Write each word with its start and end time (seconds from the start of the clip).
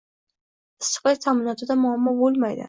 Issiqlik 0.85 1.21
ta’minotida 1.27 1.79
muammo 1.83 2.17
bo‘lmaydi 2.23 2.59